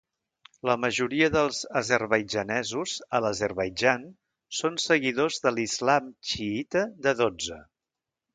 [0.67, 4.07] La majoria dels azerbaidjanesos a l'Azerbaidjan
[4.61, 7.61] són seguidors de l'islam xiïta de Dotze.